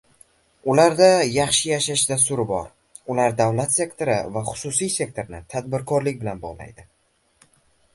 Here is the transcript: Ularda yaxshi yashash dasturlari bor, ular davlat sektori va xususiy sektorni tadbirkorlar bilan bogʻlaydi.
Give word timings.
Ularda 0.75 1.09
yaxshi 1.33 1.69
yashash 1.73 2.05
dasturlari 2.13 2.47
bor, 2.53 2.65
ular 3.17 3.37
davlat 3.43 3.77
sektori 3.79 4.19
va 4.39 4.47
xususiy 4.51 4.93
sektorni 4.99 5.47
tadbirkorlar 5.57 6.23
bilan 6.25 6.47
bogʻlaydi. 6.49 6.93